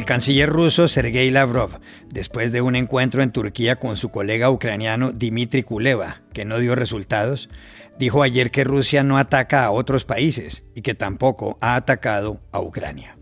[0.00, 5.12] El canciller ruso Sergei Lavrov, después de un encuentro en Turquía con su colega ucraniano
[5.12, 7.50] Dmitry Kuleva, que no dio resultados,
[7.98, 12.62] dijo ayer que Rusia no ataca a otros países y que tampoco ha atacado a
[12.62, 13.18] Ucrania.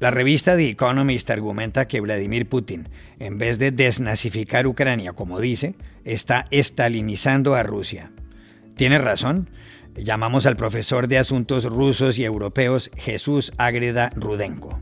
[0.00, 2.88] La revista The Economist argumenta que Vladimir Putin,
[3.20, 8.10] en vez de desnazificar Ucrania como dice, está estalinizando a Rusia.
[8.74, 9.48] ¿Tiene razón?
[9.96, 14.80] Llamamos al profesor de Asuntos Rusos y Europeos Jesús Ágreda Rudenko.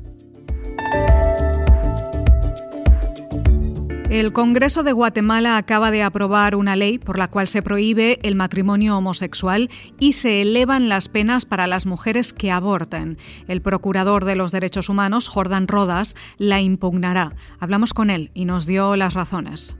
[4.10, 8.36] El Congreso de Guatemala acaba de aprobar una ley por la cual se prohíbe el
[8.36, 9.68] matrimonio homosexual
[9.98, 13.18] y se elevan las penas para las mujeres que aborten.
[13.48, 17.34] El procurador de los derechos humanos, Jordan Rodas, la impugnará.
[17.60, 19.76] Hablamos con él y nos dio las razones.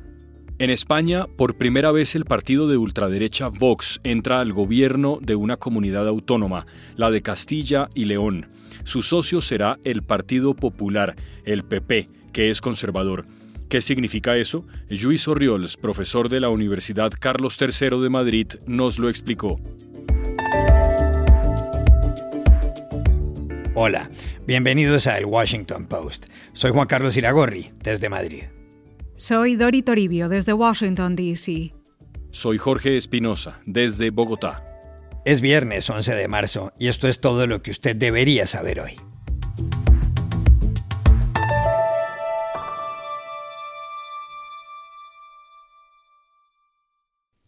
[0.60, 5.56] En España, por primera vez el partido de ultraderecha Vox entra al gobierno de una
[5.56, 8.48] comunidad autónoma, la de Castilla y León.
[8.82, 13.24] Su socio será el Partido Popular, el PP, que es conservador.
[13.68, 14.66] ¿Qué significa eso?
[14.88, 19.60] Luis Orriols, profesor de la Universidad Carlos III de Madrid, nos lo explicó.
[23.76, 24.10] Hola,
[24.44, 26.26] bienvenidos a Washington Post.
[26.52, 28.42] Soy Juan Carlos Iragorri, desde Madrid.
[29.18, 31.74] Soy Dori Toribio, desde Washington, D.C.
[32.30, 34.64] Soy Jorge Espinosa, desde Bogotá.
[35.24, 38.92] Es viernes 11 de marzo y esto es todo lo que usted debería saber hoy.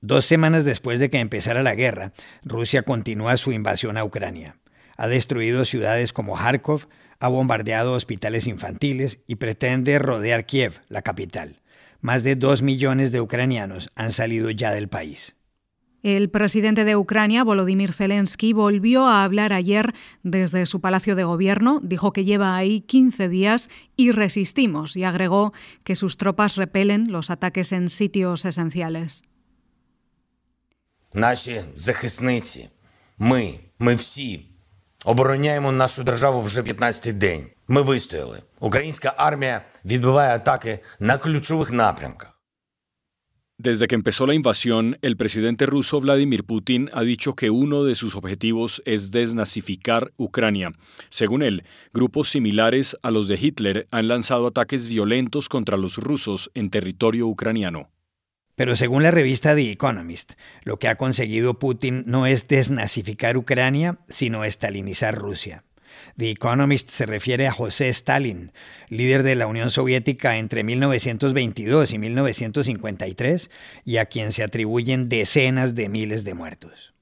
[0.01, 4.59] Dos semanas después de que empezara la guerra, Rusia continúa su invasión a Ucrania.
[4.97, 6.89] Ha destruido ciudades como Kharkov,
[7.21, 11.60] ha bombardeado hospitales infantiles y pretende rodear Kiev, la capital.
[12.02, 15.36] Más de dos millones de ucranianos han salido ya del país.
[16.06, 19.92] El presidente de Ucrania, Volodymyr Zelensky, volvió a hablar ayer
[20.22, 25.52] desde su palacio de gobierno, dijo que lleva ahí 15 días y resistimos y agregó
[25.84, 29.24] que sus tropas repelen los ataques en sitios esenciales.
[31.14, 32.70] Наші захисниці,
[33.18, 34.46] ми, ми всі
[35.06, 37.46] обороняємо нашу державу вже 15-й день.
[37.70, 38.42] Ми вистояли.
[38.60, 42.36] Українська армія відбиває атаки на ключових напрямках.
[43.58, 47.96] Desde que empezó la invasión, el presidente ruso Vladimir Putin ha dicho que uno de
[47.96, 50.74] sus objetivos es desnazificar Ucrania.
[51.10, 51.64] Según él,
[51.94, 57.28] grupos similares a los de Hitler han lanzado ataques violentos contra los rusos en territorio
[57.28, 57.92] ucraniano.
[58.56, 60.34] Pero según la revista The Economist,
[60.64, 65.64] lo que ha conseguido Putin no es desnazificar Ucrania, sino estalinizar Rusia.
[66.17, 68.53] The Economist se refiere a José Stalin,
[68.89, 73.51] líder de la Unión Soviética entre 1922 y 1953,
[73.85, 76.95] y a quien se atribuyen decenas de miles de muertos.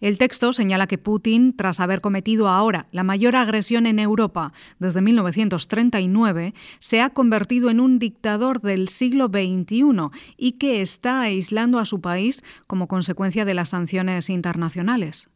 [0.00, 5.02] El texto señala que Putin, tras haber cometido ahora la mayor agresión en Europa desde
[5.02, 10.08] 1939, se ha convertido en un dictador del siglo XXI
[10.38, 15.28] y que está aislando a su país como consecuencia de las sanciones internacionales.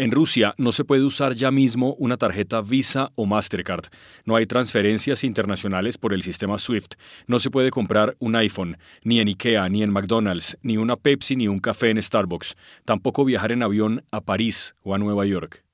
[0.00, 3.86] En Rusia no se puede usar ya mismo una tarjeta Visa o Mastercard.
[4.24, 6.94] No hay transferencias internacionales por el sistema SWIFT.
[7.26, 11.34] No se puede comprar un iPhone, ni en IKEA, ni en McDonald's, ni una Pepsi,
[11.34, 12.54] ni un café en Starbucks.
[12.84, 15.64] Tampoco viajar en avión a París o a Nueva York.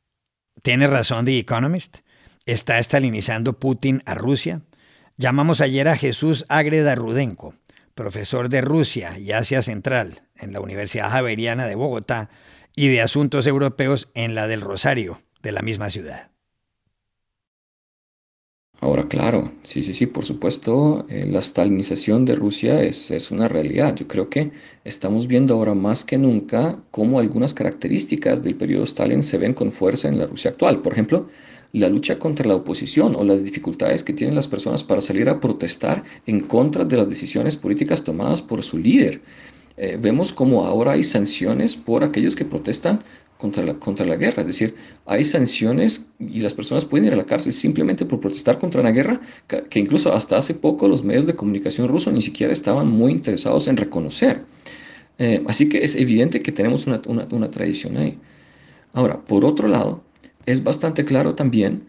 [0.62, 1.98] Tiene razón The Economist.
[2.46, 4.62] ¿Está estalinizando Putin a Rusia?
[5.18, 7.52] Llamamos ayer a Jesús Ágreda Rudenko,
[7.94, 12.30] profesor de Rusia y Asia Central en la Universidad Javeriana de Bogotá,
[12.76, 16.30] y de Asuntos Europeos en la del Rosario, de la misma ciudad.
[18.80, 23.48] Ahora, claro, sí, sí, sí, por supuesto, eh, la stalinización de Rusia es, es, una
[23.48, 23.94] realidad.
[23.94, 24.52] Yo creo que
[24.84, 29.72] estamos viendo ahora más que nunca cómo algunas características del periodo Stalin se ven con
[29.72, 30.82] fuerza en la Rusia actual.
[30.82, 31.30] Por ejemplo,
[31.72, 35.40] la lucha contra la oposición o las dificultades que tienen las personas para salir a
[35.40, 39.22] protestar en contra de las decisiones políticas tomadas por su líder.
[39.76, 43.02] Eh, vemos como ahora hay sanciones por aquellos que protestan
[43.38, 44.42] contra la, contra la guerra.
[44.42, 44.74] Es decir,
[45.06, 48.90] hay sanciones y las personas pueden ir a la cárcel simplemente por protestar contra una
[48.90, 53.12] guerra que, incluso hasta hace poco los medios de comunicación rusos ni siquiera estaban muy
[53.12, 54.44] interesados en reconocer.
[55.18, 58.18] Eh, así que es evidente que tenemos una, una, una tradición ahí.
[58.92, 60.04] Ahora, por otro lado,
[60.46, 61.84] es bastante claro también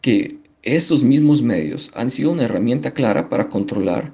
[0.00, 4.12] que estos mismos medios han sido una herramienta clara para controlar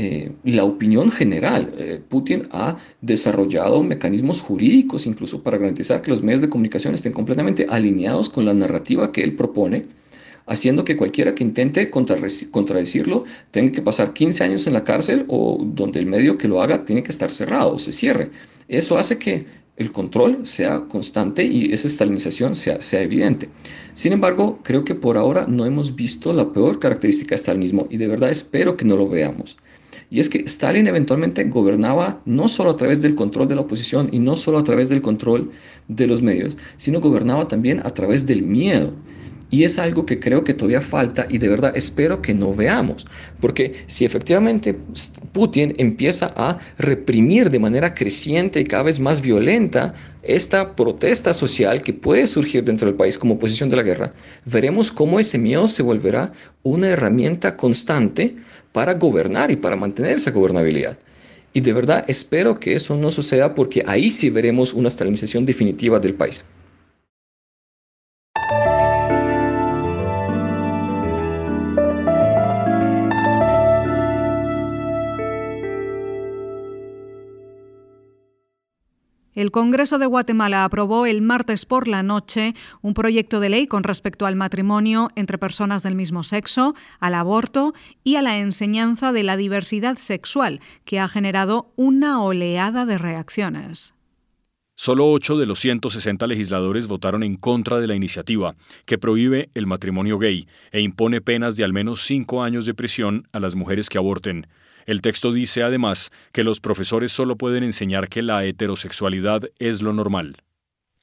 [0.00, 1.74] eh, la opinión general.
[1.76, 7.12] Eh, Putin ha desarrollado mecanismos jurídicos incluso para garantizar que los medios de comunicación estén
[7.12, 9.86] completamente alineados con la narrativa que él propone,
[10.46, 15.58] haciendo que cualquiera que intente contradecirlo tenga que pasar 15 años en la cárcel o
[15.64, 18.30] donde el medio que lo haga tiene que estar cerrado o se cierre.
[18.68, 19.46] Eso hace que
[19.78, 23.48] el control sea constante y esa estalinización sea, sea evidente.
[23.94, 27.96] Sin embargo, creo que por ahora no hemos visto la peor característica del stalinismo y
[27.96, 29.58] de verdad espero que no lo veamos.
[30.10, 34.08] Y es que Stalin eventualmente gobernaba no solo a través del control de la oposición
[34.10, 35.50] y no solo a través del control
[35.86, 38.94] de los medios, sino gobernaba también a través del miedo.
[39.50, 43.06] Y es algo que creo que todavía falta y de verdad espero que no veamos.
[43.40, 44.76] Porque si efectivamente
[45.32, 51.82] Putin empieza a reprimir de manera creciente y cada vez más violenta esta protesta social
[51.82, 54.12] que puede surgir dentro del país como oposición de la guerra,
[54.44, 58.36] veremos cómo ese miedo se volverá una herramienta constante
[58.72, 60.98] para gobernar y para mantener esa gobernabilidad.
[61.54, 65.98] Y de verdad espero que eso no suceda porque ahí sí veremos una estalinización definitiva
[65.98, 66.44] del país.
[79.38, 83.84] El Congreso de Guatemala aprobó el martes por la noche un proyecto de ley con
[83.84, 89.22] respecto al matrimonio entre personas del mismo sexo, al aborto y a la enseñanza de
[89.22, 93.94] la diversidad sexual, que ha generado una oleada de reacciones.
[94.74, 98.56] Solo ocho de los 160 legisladores votaron en contra de la iniciativa,
[98.86, 103.28] que prohíbe el matrimonio gay e impone penas de al menos cinco años de prisión
[103.30, 104.48] a las mujeres que aborten.
[104.88, 109.92] El texto dice además que los profesores solo pueden enseñar que la heterosexualidad es lo
[109.92, 110.38] normal.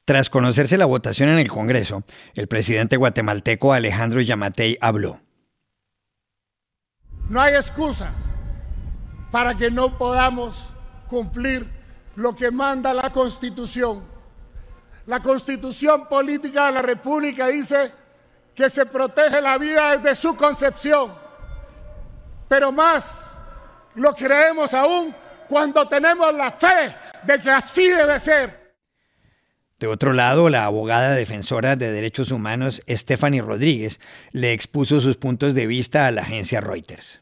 [0.06, 2.04] Tras conocerse la votación en el Congreso,
[2.34, 5.22] el presidente guatemalteco Alejandro Yamatei habló.
[7.30, 8.12] No hay excusas
[9.30, 10.66] para que no podamos
[11.08, 11.68] cumplir
[12.16, 14.04] lo que manda la Constitución.
[15.06, 17.92] La Constitución Política de la República dice
[18.56, 21.14] que se protege la vida desde su concepción,
[22.50, 23.35] pero más
[23.96, 25.16] lo creemos aún
[25.48, 28.66] cuando tenemos la fe de que así debe ser.
[29.80, 34.00] De otro lado, la abogada defensora de derechos humanos Stephanie Rodríguez
[34.32, 37.20] le expuso sus puntos de vista a la agencia Reuters.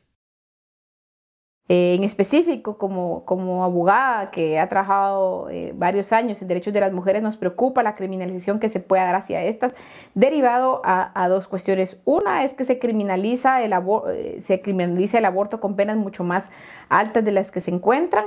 [1.69, 6.81] Eh, en específico, como, como abogada que ha trabajado eh, varios años en derechos de
[6.81, 9.73] las mujeres, nos preocupa la criminalización que se pueda dar hacia estas,
[10.13, 12.01] derivado a, dos cuestiones.
[12.03, 16.49] Una es que se criminaliza, el eh, se criminaliza el aborto con penas mucho más
[16.89, 18.25] altas de las que se encuentran.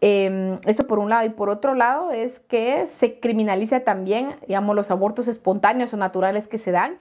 [0.00, 1.24] Em, eso por un lado.
[1.24, 6.48] Y por otro lado es que se criminaliza también, digamos, los abortos espontáneos o naturales
[6.48, 6.98] que se dan.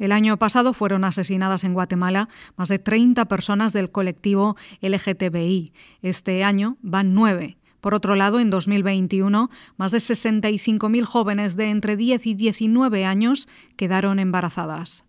[0.00, 5.74] El año pasado fueron asesinadas en Guatemala más de 30 personas del colectivo LGTBI.
[6.00, 7.58] Este año van nueve.
[7.82, 13.46] Por otro lado, en 2021, más de 65.000 jóvenes de entre 10 y 19 años
[13.76, 15.04] quedaron embarazadas.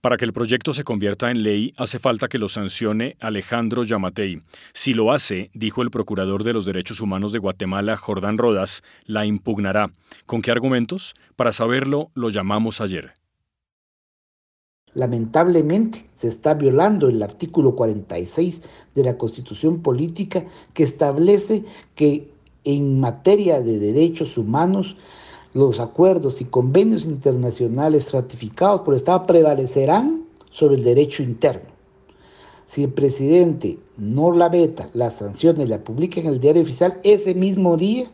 [0.00, 4.42] Para que el proyecto se convierta en ley, hace falta que lo sancione Alejandro Yamatei.
[4.74, 9.26] Si lo hace, dijo el procurador de los derechos humanos de Guatemala, Jordán Rodas, la
[9.26, 9.90] impugnará.
[10.26, 11.14] ¿Con qué argumentos?
[11.34, 13.23] Para saberlo, lo llamamos ayer
[14.94, 18.62] lamentablemente se está violando el artículo 46
[18.94, 21.64] de la Constitución Política que establece
[21.94, 22.30] que
[22.64, 24.96] en materia de derechos humanos
[25.52, 31.74] los acuerdos y convenios internacionales ratificados por el Estado prevalecerán sobre el derecho interno.
[32.66, 36.98] Si el presidente no la veta, la sanciona y la publica en el diario oficial,
[37.04, 38.10] ese mismo día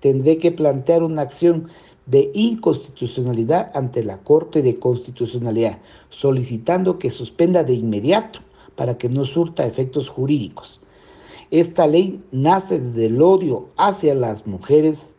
[0.00, 1.68] tendré que plantear una acción
[2.06, 8.40] de inconstitucionalidad ante la Corte de Constitucionalidad, solicitando que suspenda de inmediato
[8.76, 10.80] para que no surta efectos jurídicos.
[11.50, 15.14] Esta ley nace del odio hacia las mujeres,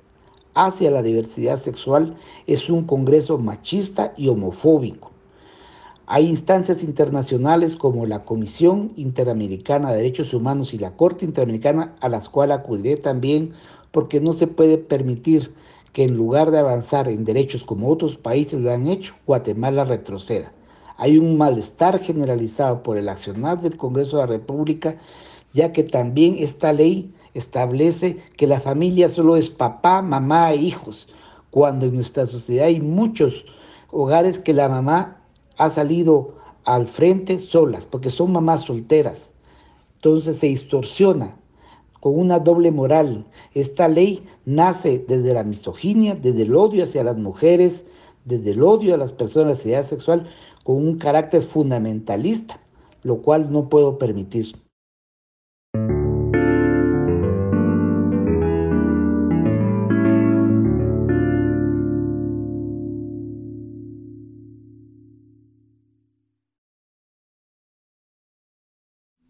[0.54, 2.16] hacia la diversidad sexual,
[2.48, 5.12] es un Congreso machista y homofóbico.
[6.06, 12.08] Hay instancias internacionales como la Comisión Interamericana de Derechos Humanos y la Corte Interamericana a
[12.08, 13.52] las cuales acudiré también
[13.92, 15.52] porque no se puede permitir
[15.98, 20.54] que en lugar de avanzar en derechos como otros países lo han hecho, Guatemala retroceda.
[20.96, 25.00] Hay un malestar generalizado por el accionar del Congreso de la República,
[25.54, 31.08] ya que también esta ley establece que la familia solo es papá, mamá e hijos,
[31.50, 33.44] cuando en nuestra sociedad hay muchos
[33.90, 35.24] hogares que la mamá
[35.58, 39.32] ha salido al frente solas, porque son mamás solteras.
[39.96, 41.40] Entonces se distorsiona
[42.00, 43.26] con una doble moral.
[43.54, 47.84] Esta ley nace desde la misoginia, desde el odio hacia las mujeres,
[48.26, 50.28] desde el odio a las personas de identidad sexual,
[50.64, 52.60] con un carácter fundamentalista,
[53.04, 54.67] lo cual no puedo permitir.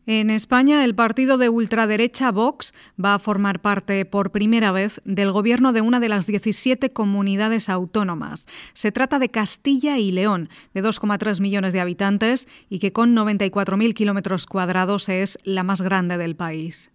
[0.10, 5.34] En España, el partido de ultraderecha Vox va a formar parte por primera vez del
[5.34, 8.48] gobierno de una de las 17 comunidades autónomas.
[8.72, 13.94] Se trata de Castilla y León, de 2,3 millones de habitantes y que con 94.000
[13.94, 16.90] kilómetros cuadrados es la más grande del país.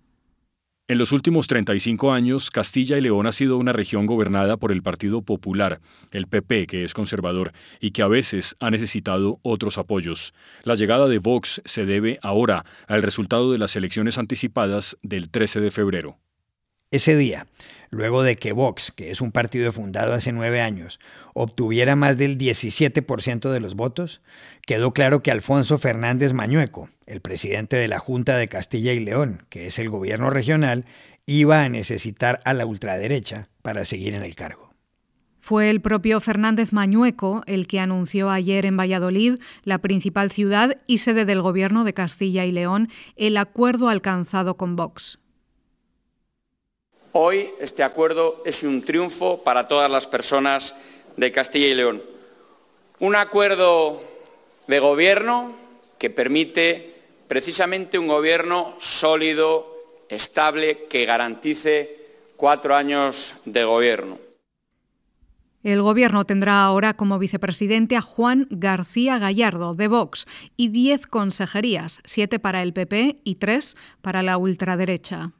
[0.93, 4.83] En los últimos 35 años, Castilla y León ha sido una región gobernada por el
[4.83, 5.81] Partido Popular,
[6.11, 10.35] el PP, que es conservador y que a veces ha necesitado otros apoyos.
[10.65, 15.63] La llegada de Vox se debe ahora al resultado de las elecciones anticipadas del 13
[15.63, 16.19] de febrero.
[16.91, 17.47] Ese día,
[17.93, 20.99] luego de que Vox, que es un partido fundado hace nueve años,
[21.35, 24.23] obtuviera más del 17% de los votos,
[24.67, 29.43] quedó claro que Alfonso Fernández Mañueco, el presidente de la Junta de Castilla y León,
[29.51, 30.87] que es el gobierno regional,
[31.27, 34.73] iba a necesitar a la ultraderecha para seguir en el cargo.
[35.39, 39.35] Fue el propio Fernández Mañueco el que anunció ayer en Valladolid,
[39.65, 44.77] la principal ciudad y sede del gobierno de Castilla y León, el acuerdo alcanzado con
[44.77, 45.19] Vox.
[47.15, 50.75] Hoy este acuerdo es un triunfo para todas las personas
[51.19, 52.03] de Castilla y León.
[53.01, 54.03] Un acuerdo
[54.67, 55.53] de gobierno
[55.99, 56.95] que permite
[57.29, 59.77] precisamente un gobierno sólido,
[60.09, 61.99] estable, que garantice
[62.37, 64.19] cuatro años de gobierno.
[65.63, 70.27] El Gobierno tendrá ahora como vicepresidente a Juan García Gallardo, de Vox,
[70.57, 75.33] y diez consejerías, siete para el PP y tres para la ultraderecha.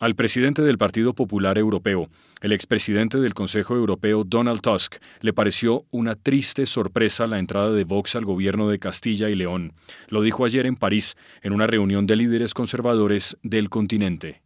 [0.00, 2.08] Al presidente del Partido Popular Europeo,
[2.40, 7.84] el expresidente del Consejo Europeo Donald Tusk, le pareció una triste sorpresa la entrada de
[7.84, 9.74] Vox al gobierno de Castilla y León.
[10.08, 14.40] Lo dijo ayer en París, en una reunión de líderes conservadores del continente.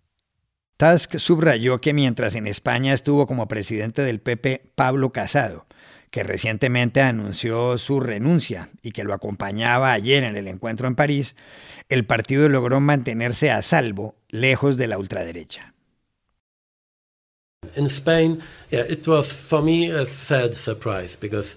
[0.77, 5.67] Tusk subrayó que mientras en España estuvo como presidente del PP Pablo Casado,
[6.15, 11.35] que recientemente anunció su renuncia y que lo acompañaba ayer en el encuentro en París,
[11.89, 15.75] el partido logró mantenerse a salvo, lejos de la ultraderecha.
[17.75, 18.41] In Spain,
[18.71, 21.57] yeah, it was for me a sad surprise because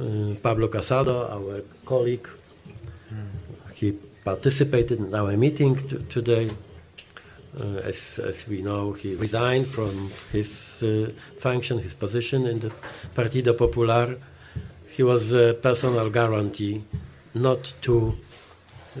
[0.00, 2.26] uh, Pablo Casado, our colleague,
[3.76, 3.92] he
[4.24, 5.76] participated in our meeting
[6.08, 6.50] today.
[7.58, 11.08] Uh, as, as, we know, he resigned from his uh,
[11.38, 12.72] function, his position in the
[13.14, 14.16] Partido Popular.
[14.88, 16.82] He was a personal guarantee
[17.32, 18.16] not to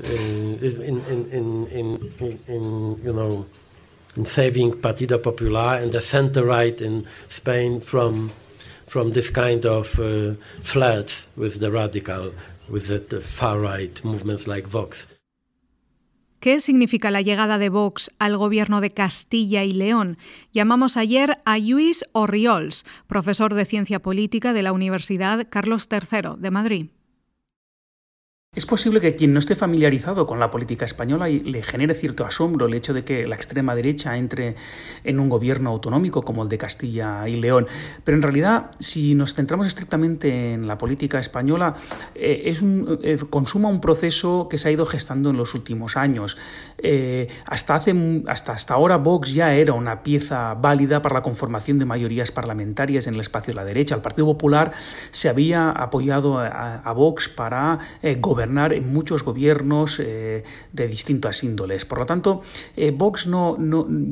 [0.02, 3.46] in, in, in, in, in, you know,
[4.16, 8.30] in saving Partido Popular and the center right in Spain from
[8.86, 12.32] from this kind of uh, flirts with the radical,
[12.68, 15.08] with the far right movements like Vox.
[16.44, 20.18] ¿Qué significa la llegada de Vox al gobierno de Castilla y León?
[20.52, 26.50] Llamamos ayer a Luis Orriols, profesor de Ciencia Política de la Universidad Carlos III de
[26.50, 26.86] Madrid.
[28.54, 32.66] Es posible que quien no esté familiarizado con la política española le genere cierto asombro
[32.66, 34.54] el hecho de que la extrema derecha entre
[35.02, 37.66] en un gobierno autonómico como el de Castilla y León.
[38.04, 41.74] Pero en realidad, si nos centramos estrictamente en la política española,
[42.14, 45.96] eh, es un, eh, consuma un proceso que se ha ido gestando en los últimos
[45.96, 46.38] años.
[46.78, 51.80] Eh, hasta, hace, hasta, hasta ahora Vox ya era una pieza válida para la conformación
[51.80, 53.96] de mayorías parlamentarias en el espacio de la derecha.
[53.96, 54.70] El Partido Popular
[55.10, 57.80] se había apoyado a, a Vox para
[58.20, 61.84] gobernar en muchos gobiernos eh, de distintas índoles.
[61.84, 62.42] Por lo tanto,
[62.76, 63.56] eh, Vox no,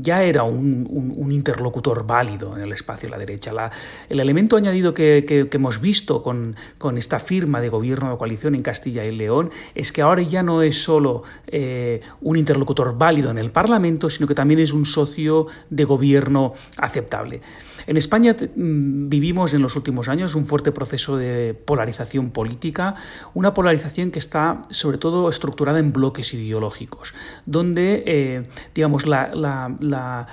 [0.01, 3.53] ya era un, interlocutor válido en el espacio de la derecha.
[4.09, 8.63] el elemento añadido que, hemos visto con, con, esta firma de gobierno de coalición en
[8.63, 13.39] Castilla y León es que ahora ya no es solo eh, un interlocutor válido en
[13.39, 17.41] el Parlamento, sino que también es un socio de gobierno aceptable.
[17.87, 22.95] En España mm, vivimos en los últimos años un fuerte proceso de polarización política,
[23.35, 27.15] una polarización que está sobre todo estructurada en bloques ideológicos,
[27.45, 28.43] donde eh,
[28.75, 30.27] digamos la, la,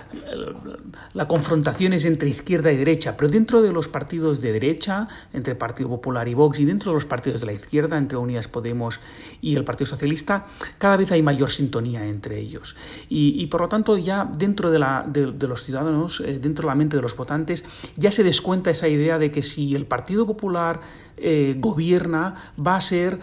[1.27, 5.89] confrontación es entre izquierda y derecha, pero dentro de los partidos de derecha, entre Partido
[5.89, 9.00] Popular y Vox, y dentro de los partidos de la izquierda, entre Unidas Podemos
[9.41, 10.46] y el Partido Socialista,
[10.77, 12.75] cada vez hay mayor sintonía entre ellos.
[13.10, 17.01] Y, por lo tanto, ya dentro de, los ciudadanos, eh, dentro de la mente de
[17.01, 17.65] los votantes,
[17.96, 20.79] ya se descuenta esa idea de que si el Partido Popular
[21.17, 22.34] eh, gobierna
[22.65, 23.19] va a ser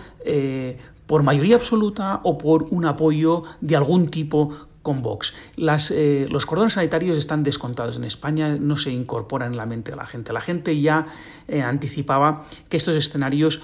[1.07, 4.51] por mayoría absoluta o por un apoyo de algún tipo
[4.83, 5.35] con Vox.
[5.57, 9.97] Eh, los cordones sanitarios están descontados en España, no se incorporan en la mente de
[9.97, 10.33] la gente.
[10.33, 11.05] La gente ya
[11.65, 13.63] anticipaba que estos escenarios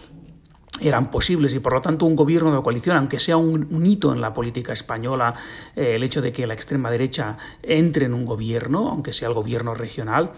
[0.83, 4.21] eran posibles y por lo tanto un gobierno de coalición, aunque sea un, hito en
[4.21, 5.35] la política española,
[5.77, 9.35] eh, el hecho de que la extrema derecha entre en un gobierno, aunque sea el
[9.35, 10.33] gobierno regional,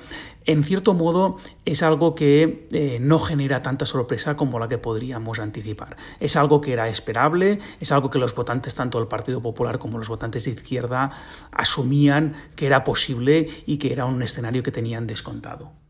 [0.47, 5.39] en cierto modo es algo que eh, no genera tanta sorpresa como la que podríamos
[5.39, 5.97] anticipar.
[6.21, 9.99] Es algo que era esperable, es algo que los votantes, tanto del Partido Popular como
[9.99, 11.11] los votantes de izquierda,
[11.51, 15.84] asumían que era posible y que era un escenario que tenían descontado.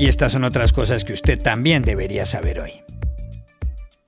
[0.00, 2.70] Y estas son otras cosas que usted también debería saber hoy.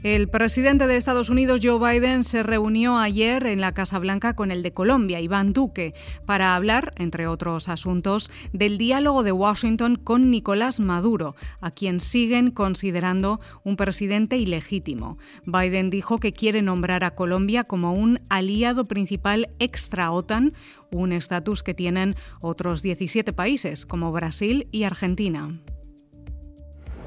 [0.02, 4.50] El presidente de Estados Unidos, Joe Biden, se reunió ayer en la Casa Blanca con
[4.50, 5.92] el de Colombia, Iván Duque,
[6.25, 12.52] para hablar, entre otros asuntos, del diálogo de Washington con Nicolás Maduro, a quien siguen
[12.52, 15.18] considerando un presidente ilegítimo.
[15.44, 20.54] Biden dijo que quiere nombrar a Colombia como un aliado principal extra OTAN,
[20.90, 25.61] un estatus que tienen otros 17 países, como Brasil y Argentina.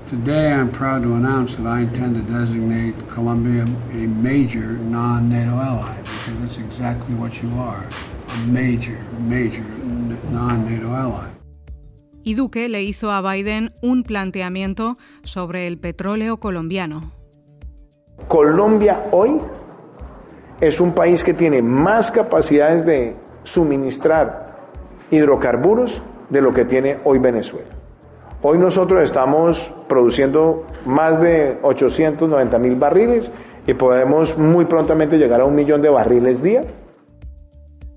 [0.08, 5.98] Today, I'm proud to announce that I intend to designate Colombia a major non-NATO ally,
[5.98, 7.84] because that's exactly what you are,
[8.28, 9.64] a major, major
[10.30, 11.28] non-NATO ally.
[12.24, 14.94] Y Duque le hizo a Biden un planteamiento
[15.24, 17.12] sobre el petróleo colombiano.
[18.28, 19.42] Colombia hoy
[20.62, 24.70] es un país que tiene más capacidades de suministrar
[25.10, 27.75] hidrocarburos de lo que tiene hoy Venezuela.
[28.48, 33.32] Hoy nosotros estamos produciendo más de 890 mil barriles
[33.66, 36.62] y podemos muy prontamente llegar a un millón de barriles día.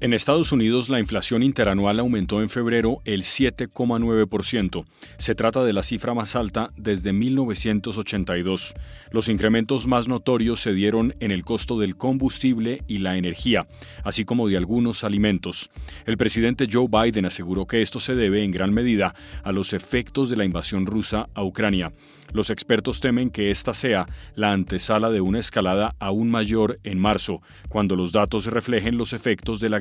[0.00, 4.84] En Estados Unidos la inflación interanual aumentó en febrero el 7,9%.
[5.16, 8.74] Se trata de la cifra más alta desde 1982.
[9.10, 13.66] Los incrementos más notorios se dieron en el costo del combustible y la energía,
[14.04, 15.68] así como de algunos alimentos.
[16.06, 20.28] El presidente Joe Biden aseguró que esto se debe en gran medida a los efectos
[20.28, 21.92] de la invasión rusa a Ucrania.
[22.32, 27.40] Los expertos temen que esta sea la antesala de una escalada aún mayor en marzo,
[27.68, 29.80] cuando los datos reflejen los efectos de la